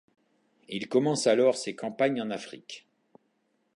Il 0.67 0.89
commence 0.89 1.27
alors 1.27 1.55
ses 1.55 1.75
campagnes 1.75 2.21
en 2.23 2.31
Afrique. 2.31 2.87